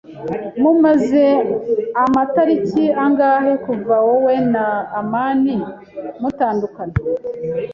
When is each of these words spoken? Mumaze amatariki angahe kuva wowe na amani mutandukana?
Mumaze 0.61 1.23
amatariki 2.03 2.83
angahe 3.03 3.53
kuva 3.65 3.95
wowe 4.07 4.33
na 4.53 4.65
amani 4.99 5.53
mutandukana? 6.21 6.95